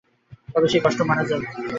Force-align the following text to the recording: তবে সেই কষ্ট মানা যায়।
তবে 0.53 0.67
সেই 0.71 0.81
কষ্ট 0.85 0.99
মানা 1.09 1.23
যায়। 1.29 1.43